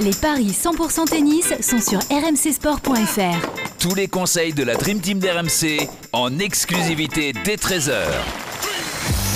[0.00, 3.80] Les paris 100% tennis sont sur rmcsport.fr.
[3.80, 7.94] Tous les conseils de la Dream Team d'RMC en exclusivité dès 13h.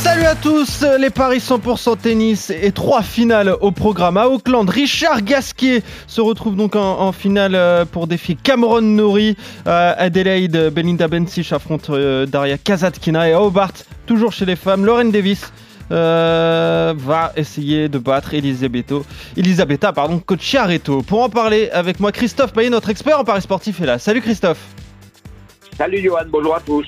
[0.05, 4.71] Salut à tous, les paris 100% tennis et trois finales au programme à Auckland.
[4.71, 9.37] Richard Gasquet se retrouve donc en, finale euh, pour défier Cameron Norrie.
[9.67, 13.73] Euh, Adelaide, Belinda Bencic affronte euh, Daria Kazatkina et Hobart,
[14.07, 14.87] toujours chez les femmes.
[14.87, 15.53] Lauren Davis
[15.93, 19.05] euh, va essayer de battre Elisabetto,
[19.37, 21.03] Elisabetta pardon, Cocciaretto.
[21.03, 23.99] Pour en parler avec moi, Christophe Payet, notre expert en Paris sportif, est là.
[23.99, 24.61] Salut Christophe.
[25.77, 26.87] Salut Johan, bonjour à tous.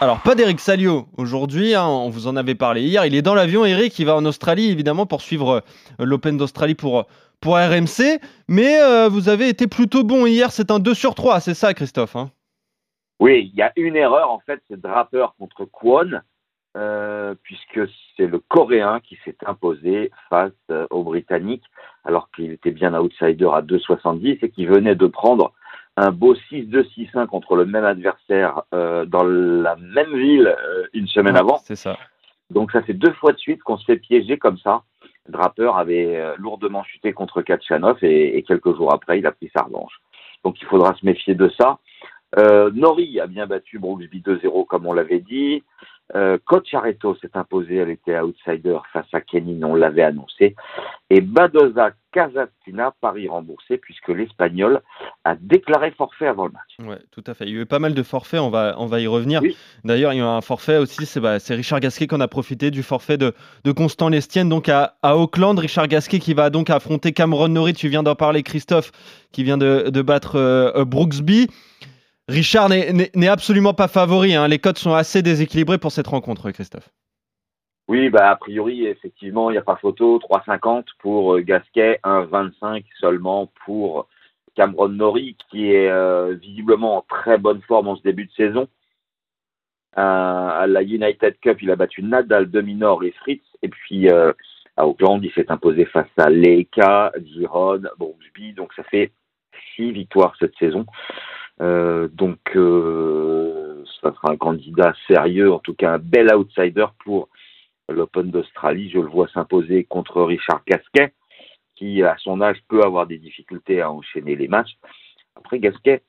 [0.00, 3.06] Alors, pas d'Eric Salio aujourd'hui, hein, on vous en avait parlé hier.
[3.06, 5.62] Il est dans l'avion, Eric, il va en Australie évidemment pour suivre
[6.00, 7.06] euh, l'Open d'Australie pour,
[7.40, 8.20] pour RMC.
[8.48, 11.72] Mais euh, vous avez été plutôt bon hier, c'est un 2 sur 3, c'est ça
[11.74, 12.30] Christophe hein
[13.20, 16.20] oui, il y a une erreur en fait, c'est Draper contre Kwon,
[16.76, 17.80] euh, puisque
[18.16, 21.62] c'est le Coréen qui s'est imposé face euh, au Britannique,
[22.04, 25.52] alors qu'il était bien outsider à 2,70 et qui venait de prendre
[25.96, 30.52] un beau 6-2-6-1 contre le même adversaire euh, dans la même ville
[30.92, 31.58] une semaine avant.
[31.58, 31.96] C'est ça.
[32.50, 34.82] Donc ça fait deux fois de suite qu'on se fait piéger comme ça.
[35.28, 39.62] Draper avait lourdement chuté contre Kachanov et, et, quelques jours après, il a pris sa
[39.62, 40.00] revanche.
[40.42, 41.78] Donc il faudra se méfier de ça.
[42.38, 45.62] Euh, Nori a bien battu Brooksby 2-0 comme on l'avait dit.
[46.14, 50.54] Euh, Coach Areto s'est imposé, elle était outsider face à Kenin, on l'avait annoncé.
[51.08, 54.82] Et Badoza Kazatina, Paris remboursé, puisque l'Espagnol
[55.24, 56.88] a déclaré forfait avant le match.
[56.88, 57.46] Ouais, tout à fait.
[57.46, 59.40] Il y a eu pas mal de forfaits, on va, on va y revenir.
[59.84, 62.82] D'ailleurs, il y a un forfait aussi, c'est bah, Richard Gasquet qu'on a profité du
[62.82, 63.32] forfait de,
[63.64, 65.58] de Constant Lestienne, donc à, à, Auckland.
[65.58, 68.92] Richard Gasquet qui va donc affronter Cameron Nori, tu viens d'en parler, Christophe,
[69.32, 71.48] qui vient de, de battre euh, Brooksby.
[72.28, 74.34] Richard n'est absolument pas favori.
[74.34, 74.48] Hein.
[74.48, 76.88] Les codes sont assez déséquilibrés pour cette rencontre, Christophe.
[77.86, 80.18] Oui, bah, a priori, effectivement, il n'y a pas photo.
[80.18, 84.08] 3,50 pour euh, Gasquet, 1,25 seulement pour
[84.54, 88.68] Cameron Norrie, qui est euh, visiblement en très bonne forme en ce début de saison.
[89.98, 93.44] Euh, à la United Cup, il a battu Nadal, Dominor et Fritz.
[93.60, 98.54] Et puis à Auckland, il s'est imposé face à Leica, Giron, Brooksby.
[98.54, 99.12] Donc ça fait
[99.76, 100.86] six victoires cette saison.
[101.60, 107.28] Euh, donc, euh, ça sera un candidat sérieux, en tout cas un bel outsider pour
[107.88, 108.90] l'Open d'Australie.
[108.90, 111.12] Je le vois s'imposer contre Richard Gasquet,
[111.76, 114.76] qui à son âge peut avoir des difficultés à enchaîner les matchs.
[115.36, 116.02] Après, Gasquet,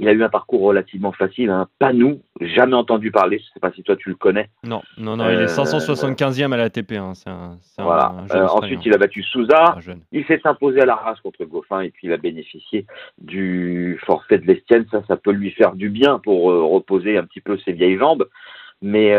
[0.00, 1.68] il a eu un parcours relativement facile, hein.
[1.78, 3.38] pas nous, jamais entendu parler.
[3.38, 4.48] Je ne sais pas si toi tu le connais.
[4.64, 6.92] Non, non, non, il est 575e euh, à l'ATP.
[6.92, 7.12] Hein.
[7.78, 8.14] voilà.
[8.32, 9.76] Euh, ensuite, il a battu Souza.
[10.12, 12.86] Il s'est imposé à la race contre Goffin et puis il a bénéficié
[13.18, 14.86] du forfait de l'Estienne.
[14.90, 17.98] Ça, ça peut lui faire du bien pour euh, reposer un petit peu ses vieilles
[17.98, 18.26] jambes.
[18.82, 19.16] Mais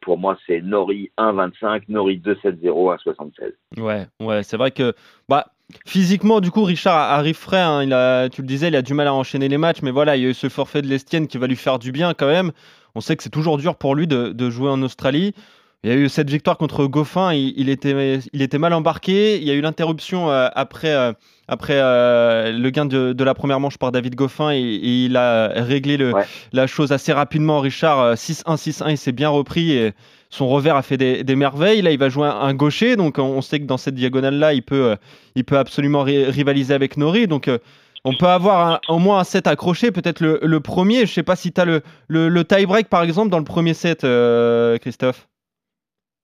[0.00, 3.82] pour moi, c'est Nori 1,25, Nori 2,70, 1,76.
[3.82, 4.94] Ouais, ouais, c'est vrai que
[5.28, 5.48] bah,
[5.86, 7.60] Physiquement, du coup, Richard arrive frais.
[7.60, 7.82] Hein.
[7.82, 10.16] il a, tu le disais, il a du mal à enchaîner les matchs, mais voilà,
[10.16, 12.26] il y a eu ce forfait de l'Estienne qui va lui faire du bien quand
[12.26, 12.52] même.
[12.94, 15.34] On sait que c'est toujours dur pour lui de, jouer en Australie.
[15.82, 19.36] Il y a eu cette victoire contre Goffin, il, était, il était mal embarqué.
[19.36, 21.12] Il y a eu l'interruption euh, après, euh,
[21.46, 25.98] après euh, le gain de, la première manche par David Goffin et, il a réglé
[25.98, 26.14] le,
[26.52, 27.60] la chose assez rapidement.
[27.60, 29.92] Richard, 6-1, 6-1, il s'est bien repris et
[30.34, 31.80] son revers a fait des, merveilles.
[31.80, 34.90] Là, il va jouer un, gaucher, donc on sait que dans cette diagonale-là, il peut,
[34.90, 34.96] euh,
[35.36, 37.28] il peut absolument rivaliser avec Nori.
[37.28, 37.58] Donc euh,
[38.04, 40.96] on peut avoir au moins un set accroché, peut-être le, premier.
[40.96, 43.74] Je ne sais pas si tu as le, le, tie-break, par exemple, dans le premier
[43.74, 45.28] set, euh, Christophe.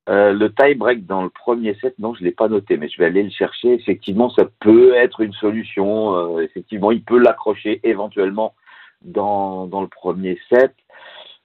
[0.09, 3.07] le tie-break dans le premier set, non, je ne l'ai pas noté, mais je vais
[3.07, 3.75] aller le chercher.
[3.75, 6.41] Effectivement, ça peut être une solution.
[6.41, 8.55] effectivement, il peut l'accrocher éventuellement
[9.03, 10.75] dans, le premier set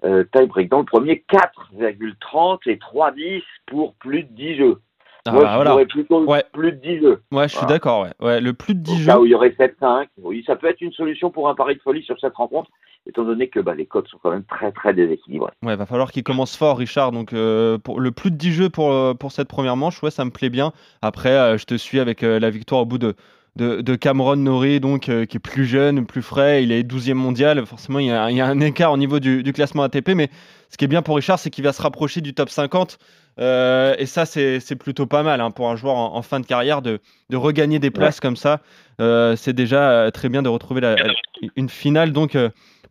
[0.04, 4.82] euh, tie-break dans le premier 4,30 et 3,10 pour plus de 10 jeux.
[5.28, 5.86] Ah Moi, bah, voilà.
[5.86, 6.24] plutôt
[6.54, 7.24] plus de 10 jeux.
[7.32, 8.02] Ouais, je suis d'accord.
[8.02, 8.12] Ouais.
[8.20, 8.42] ouais.
[8.42, 9.08] le plus de 10 jeux.
[9.08, 11.76] Là où il y aurait 7-5, oui, ça peut être une solution pour un pari
[11.76, 12.70] de folie sur cette rencontre,
[13.08, 15.52] étant donné que bah, les codes sont quand même très très déséquilibrés.
[15.64, 17.12] Ouais, va falloir qu'il commence fort, Richard.
[17.12, 20.12] Donc, euh, pour le plus de 10 jeux pour, euh, pour cette première manche, ouais,
[20.12, 20.74] ça me plaît bien.
[21.02, 23.16] Après, euh, je te suis avec la victoire au bout de
[23.56, 26.64] de, Cameron Norrie, donc, euh, qui est plus jeune, plus frais.
[26.64, 27.66] Il est 12e mondial.
[27.66, 30.10] Forcément, il y, a, un écart au niveau du, classement ATP.
[30.10, 30.30] Mais
[30.70, 32.98] ce qui est bien pour Richard, c'est qu'il va se rapprocher du top 50.
[33.40, 36.82] Euh, et ça, c'est plutôt pas mal hein, pour un joueur en, fin de carrière
[36.82, 37.00] de,
[37.34, 38.62] regagner des places comme ça.
[39.02, 40.96] Euh, c'est déjà très bien de retrouver
[41.56, 42.38] une finale donc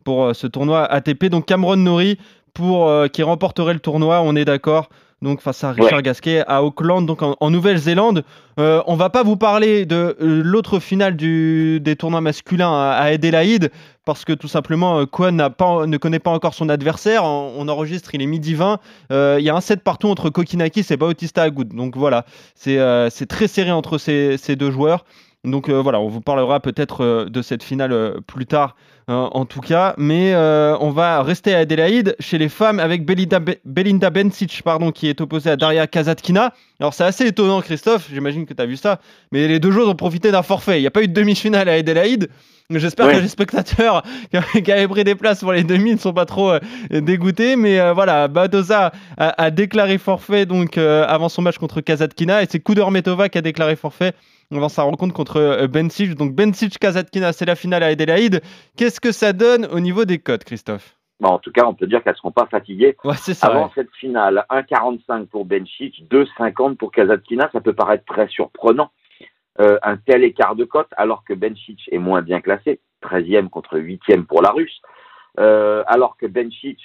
[0.03, 1.25] pour ce tournoi ATP.
[1.25, 2.17] Donc Cameron Norrie
[2.53, 4.89] pour qui remporterait le tournoi, on est d'accord.
[5.21, 8.23] Donc face à Richard Gasquet à Auckland, donc en, Nouvelle-Zélande.
[8.59, 13.01] Euh, on va pas vous parler de euh, l'autre finale du, des tournois masculins à,
[13.03, 13.71] Adelaide
[14.05, 17.23] parce que tout simplement Kwan ne connaît pas encore son adversaire.
[17.23, 18.79] On, enregistre, il est midi 20.
[19.09, 21.65] Il y a un set partout entre Kokinakis et Bautista Agut.
[21.65, 25.05] Donc voilà, c'est très serré entre ces, ces deux joueurs.
[25.45, 28.75] Donc voilà, on vous parlera peut-être de cette finale plus tard
[29.07, 29.93] en tout cas.
[29.97, 34.91] Mais euh, on va rester à Adélaïde chez les femmes avec Belinda, Belinda Bencic, pardon,
[34.91, 36.53] qui est opposée à Daria Kazatkina.
[36.79, 38.99] Alors c'est assez étonnant, Christophe, j'imagine que tu as vu ça,
[39.31, 40.79] mais les deux joueurs ont profité d'un forfait.
[40.79, 42.29] Il n'y a pas eu de demi-finale à Adélaïde.
[42.71, 44.01] J'espère que les spectateurs
[44.63, 46.59] qui avaient pris des places pour les demi ne sont pas trop euh,
[46.89, 47.55] dégoûtés.
[47.55, 52.59] Mais euh, voilà, Badoza a, déclaré forfait donc avant son match contre Kazatkina et c'est
[52.59, 54.13] Kudermetova qui a déclaré forfait
[54.51, 56.15] avant sa rencontre contre euh, Bencic.
[56.15, 58.41] Donc Bencic Kazatkina, c'est la finale à Adelaide.
[58.77, 60.95] Qu'est-ce que ça donne au niveau des cotes, Christophe?
[61.19, 62.97] Bon, En tout cas, on peut dire qu'elles ne seront pas fatiguées.
[63.03, 68.27] Ouais, ça, Avant cette finale, 1,45 pour Bencic, 2,50 pour Kazatkina, ça peut paraître très
[68.27, 68.91] surprenant.
[69.61, 73.79] Euh, un tel écart de cote, alors que Bencic est moins bien classé, 13e contre
[73.79, 74.81] 8e pour la Russe,
[75.39, 76.79] euh, alors que Bencic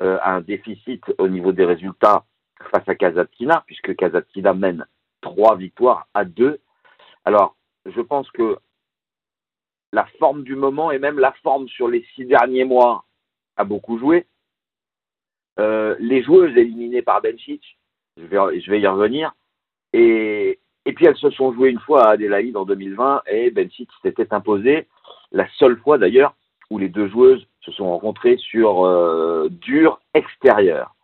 [0.00, 2.24] a un déficit au niveau des résultats
[2.70, 4.84] face à Kazatkina, puisque Kazatkina mène
[5.22, 6.60] 3 victoires à 2
[7.24, 7.56] alors,
[7.86, 8.58] je pense que
[9.92, 13.04] la forme du moment et même la forme sur les six derniers mois
[13.56, 14.26] a beaucoup joué.
[15.60, 17.78] Euh, les joueuses éliminées par Benchich,
[18.16, 19.34] je vais, je y revenir.
[19.92, 24.32] Et, puis elles se sont jouées une fois à Adélaïde en 2020 et Benchich s'était
[24.34, 24.88] imposé.
[25.32, 26.34] La seule fois d'ailleurs
[26.70, 30.94] où les deux joueuses se sont rencontrées sur euh, dur extérieur.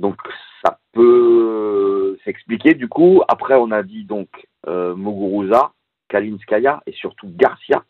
[0.00, 0.16] Donc
[0.64, 3.22] ça peut s'expliquer du coup.
[3.28, 4.28] Après on a dit donc
[4.66, 5.72] Muguruza,
[6.08, 7.84] Kalinskaya et surtout Garcia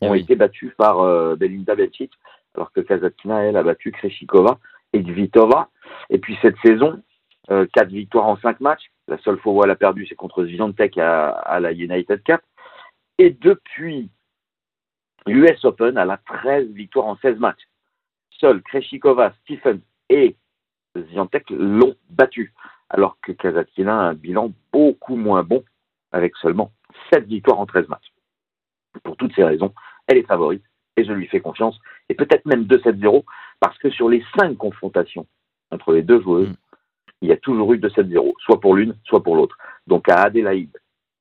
[0.00, 2.12] ont été battus par euh, Belinda Bencic,
[2.54, 4.58] alors que Kazatkina, elle, a battu Kreshikova
[4.92, 5.68] et Dvitova.
[6.10, 7.02] Et puis cette saison,
[7.50, 8.90] euh, quatre victoires en cinq matchs.
[9.06, 12.40] La seule fois où elle a perdu, c'est contre Zviantec à, à, la United Cup.
[13.18, 14.10] Et depuis
[15.26, 17.68] l'US Open, elle a 13 victoires en 16 matchs.
[18.38, 20.36] Seuls Kreshikova, Stephen et
[20.96, 22.54] Zviantec l'ont battu,
[22.88, 25.64] alors que Kazatkina a un bilan beaucoup moins bon
[26.12, 26.72] avec seulement
[27.12, 28.12] 7 victoires en 13 matchs.
[29.02, 29.72] Pour toutes ces raisons,
[30.06, 30.62] elle est favorite
[30.96, 31.78] et je lui fais confiance,
[32.08, 33.22] et peut-être même 2-7-0,
[33.60, 35.26] parce que sur les 5 confrontations
[35.70, 36.56] entre les deux joueuses, mm.
[37.22, 39.56] il y a toujours eu 2-7-0, soit pour l'une, soit pour l'autre.
[39.86, 40.76] Donc à Adélaïde,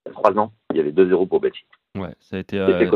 [0.05, 1.63] il y a 3 ans, il y avait 2-0 pour Betty.
[1.95, 2.89] Ouais, ça a été euh,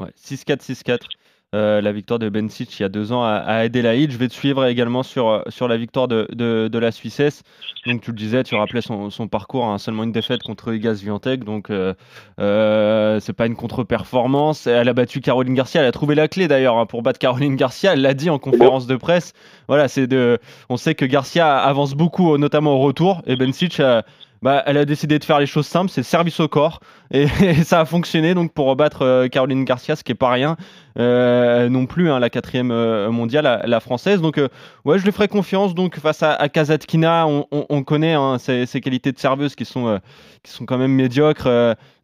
[0.00, 1.06] ouais, 6-4, 6-4.
[1.54, 4.10] Euh, la victoire de Bencic il y a deux ans à, à, Adelaide.
[4.10, 7.42] Je vais te suivre également sur, euh, sur la victoire de, de, la Suissesse.
[7.86, 11.00] Donc tu le disais, tu rappelais son, son parcours, hein, seulement une défaite contre Igas
[11.02, 11.92] Viantec, donc euh,
[12.40, 14.66] euh, c'est pas une contre-performance.
[14.66, 17.56] Elle a battu Caroline Garcia, elle a trouvé la clé d'ailleurs hein, pour battre Caroline
[17.56, 17.92] Garcia.
[17.92, 19.34] Elle l'a dit en conférence de presse.
[19.68, 20.38] Voilà, c'est de,
[20.70, 24.04] on sait que Garcia avance beaucoup, notamment au retour, et Bencic a,
[24.42, 26.80] bah, elle a décidé de faire les choses simples, c'est service au corps.
[27.12, 27.26] Et,
[27.64, 30.56] ça a fonctionné donc pour battre euh, Caroline Garcia, ce qui est pas rien
[30.98, 34.20] euh, non plus, hein, la quatrième euh, mondiale, la, française.
[34.20, 34.40] Donc
[34.84, 35.74] ouais, je lui ferai confiance.
[35.74, 40.00] Donc face à, Kazatkina, on, connaît hein, ses, qualités de serveuse qui sont,
[40.42, 41.48] qui sont quand même médiocres,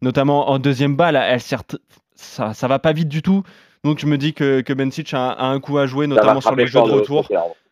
[0.01, 1.15] notamment en deuxième balle.
[1.15, 1.75] Elle, certes,
[2.15, 3.43] ça, ça va pas vite du tout.
[3.83, 6.67] Donc je me dis que, que Bencic a, un coup à jouer, notamment sur les
[6.67, 7.27] jeux de retour.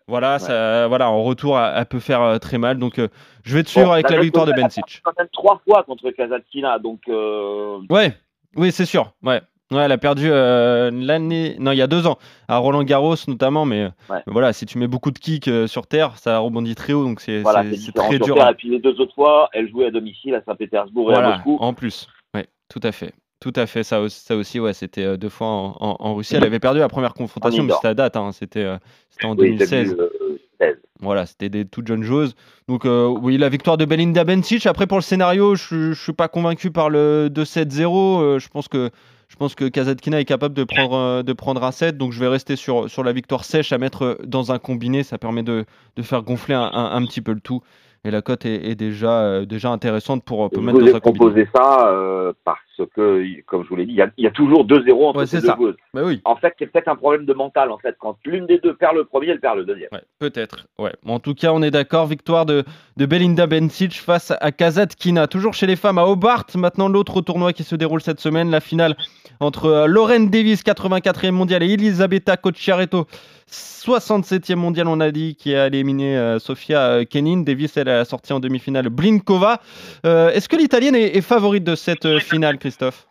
[0.09, 2.77] Voilà, ça, voilà, en retour, elle, peut faire euh, très mal.
[2.77, 3.09] Donc, euh,
[3.43, 5.01] je vais te suivre avec la victoire de Bencic.
[5.03, 7.01] Quand même trois fois contre Kazatkina, donc.
[7.09, 7.79] Euh...
[7.89, 8.13] Ouais,
[8.55, 9.13] oui, c'est sûr.
[9.21, 9.41] Ouais.
[9.69, 12.17] Ouais, elle a perdu euh, l'année, non, il y a deux ans,
[12.47, 13.89] à Roland Garros notamment, mais,
[14.25, 17.41] voilà, si tu mets beaucoup de kicks sur terre, ça rebondit très haut, donc c'est
[17.41, 18.35] voilà, très dur.
[18.35, 21.31] Terre, et puis les deux autres fois, elle jouait à domicile à Saint-Pétersbourg et à
[21.31, 21.57] Moscou.
[21.59, 23.13] En plus, ouais, tout à fait.
[23.39, 26.35] Tout à fait, ça, ça aussi, ouais, c'était euh, deux fois en, Russie.
[26.35, 28.77] Elle avait perdu la première confrontation, mais c'était à date, hein, c'était euh,
[29.23, 29.95] en 2016.
[29.99, 32.35] Euh, voilà, c'était des toutes jeunes joueuses.
[32.67, 34.65] Donc, oui, la victoire de Belinda Bencic.
[34.65, 38.39] Après, pour le scénario, je ne suis pas convaincu par le 2-7-0.
[38.39, 38.89] je pense que.
[39.29, 42.29] Je pense que Kazatkina est capable de prendre, de prendre un set, donc je vais
[42.29, 45.03] rester sur, sur la victoire sèche à mettre dans un combiné.
[45.03, 45.65] Ça permet de,
[45.97, 47.61] de faire gonfler un, un, petit peu le tout
[48.07, 51.89] et la cote est, déjà, euh, déjà intéressante pour, pour mettre dans un proposé ça
[51.89, 52.59] euh, parce
[52.95, 55.75] que, comme je vous l'ai dit, il y, a, toujours 2-0 entre ces deux joueuses.
[55.93, 56.21] Bah oui.
[56.23, 57.69] En fait, c'est peut-être un problème de mental.
[57.69, 59.89] En fait, quand l'une des deux perd le premier, elle perd le deuxième.
[60.19, 60.67] peut-être.
[60.79, 60.93] Ouais.
[61.05, 62.05] En tout cas, on est d'accord.
[62.05, 62.63] Victoire de,
[62.95, 65.27] de Belinda Bencic face à Kazatkina.
[65.27, 66.45] Toujours chez les femmes à Hobart.
[66.55, 68.95] Maintenant, l'autre tournoi qui se déroule cette semaine, la finale
[69.39, 73.07] entre euh, Lauren Davis, 84e mondiale, et Elisabetta Cocciaretto,
[73.49, 77.43] 67e mondiale, on a dit, qui a éliminé euh, Sofia euh, Kenin.
[77.43, 79.61] Davis, elle a sorti en demi-finale Blinkova.
[80.03, 83.07] Est-ce que l'italienne est, favorite de cette finale, Christophe?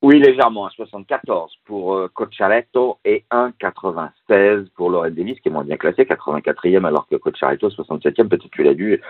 [0.00, 5.76] Oui, légèrement, 1,74 pour euh, Cocciaretto et 1,96 pour Loren Davis, qui est moins bien
[5.76, 9.02] classé, 84e, alors que Cocciaretto, 67e, peut-être tu l'as dû.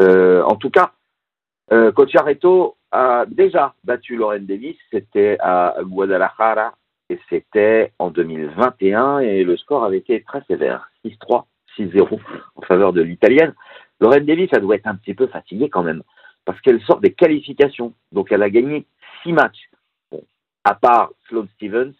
[0.00, 0.92] Euh, en tout cas,
[1.72, 6.74] euh, Cocciaretto a déjà battu Loren Davis, c'était à Guadalajara,
[7.10, 11.44] et c'était en 2021, et le score avait été très sévère, 6-3,
[11.78, 12.18] 6-0
[12.56, 13.54] en faveur de l'Italienne.
[14.00, 16.02] Loren Davis, elle doit être un petit peu fatiguée quand même,
[16.44, 18.86] parce qu'elle sort des qualifications, donc elle a gagné
[19.22, 19.68] 6 matchs
[20.64, 21.92] à part Sloane Stevens,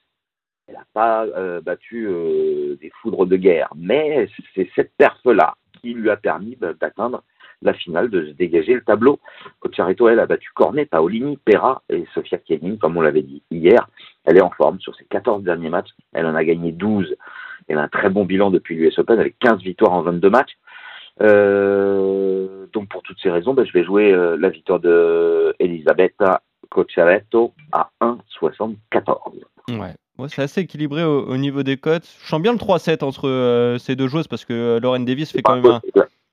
[0.67, 3.69] elle n'a pas euh, battu euh, des foudres de guerre.
[3.77, 7.23] Mais c'est cette perf-là qui lui a permis bah, d'atteindre
[7.63, 9.19] la finale, de se dégager le tableau.
[9.61, 13.89] Cocciarito, elle a battu Cornet, Paolini, Pera et Sofia Kenin, comme on l'avait dit hier.
[14.25, 15.91] Elle est en forme sur ses 14 derniers matchs.
[16.13, 17.15] Elle en a gagné 12.
[17.69, 20.53] Elle a un très bon bilan depuis l'US Open avec 15 victoires en 22 matchs.
[21.23, 26.43] Euh, donc pour toutes ces raisons, bah, je vais jouer la victoire de Elisabetta
[26.75, 29.45] Cocciaretto à 1,74.
[29.71, 30.29] Ouais.
[30.29, 32.07] c'est assez équilibré au, niveau des cotes.
[32.23, 35.33] Je sens bien le 3-7 entre euh, ces deux joueuses parce que euh, Lauren Davis
[35.33, 35.81] fait quand même un,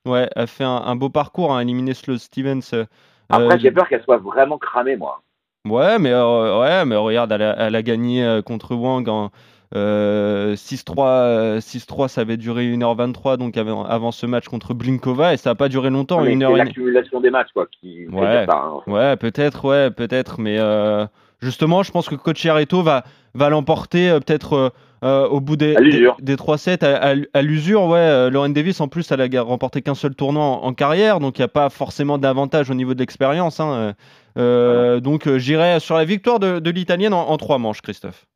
[0.06, 2.62] ouais, a fait un, beau parcours, a hein, éliminé Slow Stevens.
[2.74, 2.86] Euh,
[3.30, 5.22] Après, j'ai peur qu'elle soit vraiment cramée, moi.
[5.68, 9.32] Ouais, mais, ouais, mais regarde, elle a, elle a gagné contre Wang en,
[9.74, 15.38] 6-3, euh, 6-3, ça avait duré 1h23 donc avant, avant, ce match contre Blinkova et
[15.38, 16.24] ça n'a pas duré longtemps.
[16.24, 17.68] C'est l'accumulation des matchs quoi.
[17.68, 18.82] Qui ouais, hein.
[18.88, 21.06] ouais peut-être, ouais, peut-être, mais euh,
[21.42, 24.74] justement, je pense que Coach Areto va, va l'emporter euh, peut-être.
[25.04, 25.76] au bout des,
[26.20, 26.86] des, 3-7
[27.34, 28.30] à, l'usure, ouais.
[28.30, 31.46] Lauren Davis, en plus, elle a remporté qu'un seul tournoi en, carrière, donc il n'y
[31.46, 33.60] a pas forcément d'avantage au niveau de l'expérience.
[33.60, 33.96] Hein.
[34.36, 38.28] donc j'irai sur la victoire de, l'Italienne en, en, trois manches, Christophe.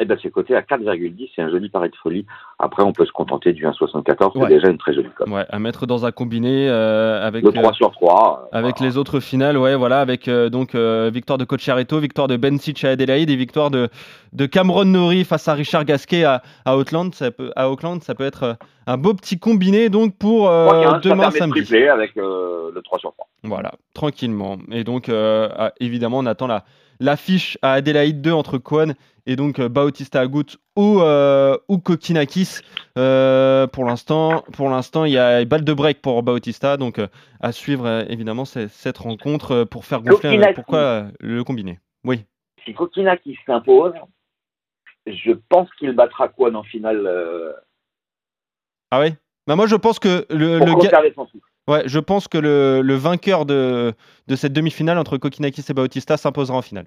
[0.00, 2.24] Eh ben, c'est coté à 4,10, c'est un joli pari de folie.
[2.60, 5.28] Après, on peut se contenter du 1,74, c'est déjà une très jolie cote.
[5.28, 8.50] Ouais, à mettre dans un combiné euh, avec le 3 euh, sur 3.
[8.52, 12.58] Euh, avec les autres finales, ouais, voilà, avec donc victoire de Cocciaretto, victoire de Ben
[12.58, 13.88] Sitch à Adelaide et victoire de,
[14.32, 17.12] de Cameron Norrie face à Richard Gasquet à, à Auckland.
[17.12, 21.76] Ça peut, à Auckland, ça peut être un beau petit combiné donc pour demain samedi.
[21.76, 23.26] avec le 3 sur 3.
[23.42, 24.58] Voilà, tranquillement.
[24.70, 26.62] Et donc, ah, évidemment, on attend la
[27.00, 28.94] l'affiche à Adelaide 2 entre Kwan
[29.26, 32.60] et donc euh, Bautista Agut ou, euh, ou Kokinakis.
[32.96, 37.00] Euh, pour l'instant, pour l'instant, il y a balle de break pour Bautista, donc
[37.40, 40.52] à suivre évidemment cette rencontre pour faire gonfler.
[40.54, 42.24] pourquoi le combiner Oui.
[42.64, 43.94] Si Kokinakis s'impose,
[45.06, 47.08] je pense qu'il battra Kwan en finale.
[48.90, 49.12] Ah oui?
[49.46, 50.74] Bah moi, je pense que le, le
[51.68, 53.94] Ouais, je pense que le, vainqueur de,
[54.26, 56.86] de cette demi-finale entre Kokinakis et Bautista s'imposera en finale.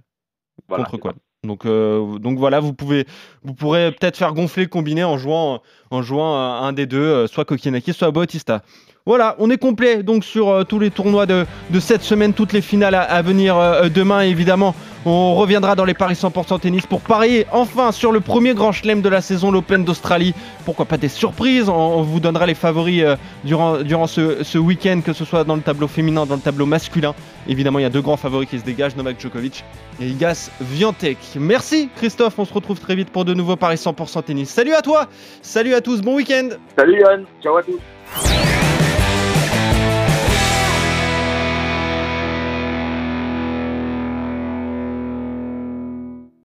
[0.68, 3.08] contre quoi donc, euh, donc voilà, vous pouvez,
[3.42, 7.28] vous pourrez peut-être faire gonfler le combiné en jouant, en jouant un des deux, euh,
[7.28, 8.62] soit Kokinakis, soit Bautista.
[9.08, 11.48] Voilà, on est complet donc sur euh, tous les tournois de,
[11.80, 13.56] cette semaine, toutes les finales à, venir
[13.90, 14.76] demain évidemment.
[15.06, 19.02] On reviendra dans les paris 100% tennis pour parier enfin sur le premier grand chelem
[19.02, 20.36] de la saison, l'Open d'Australie.
[20.64, 25.26] Pourquoi pas des surprises on, vous donnera les favoris euh, durant, ce, week-end, que ce
[25.26, 27.16] soit dans le tableau féminin, dans le tableau masculin.
[27.48, 29.64] Évidemment, il y a deux grands favoris qui se dégagent, Novak Djokovic
[30.00, 31.18] et Igas Viantek.
[31.36, 34.50] Merci Christophe, on se retrouve très vite pour de nouveaux paris 100% tennis.
[34.50, 35.08] Salut à toi,
[35.42, 38.61] salut à tous, bon week-end Salut Yann, ciao à tous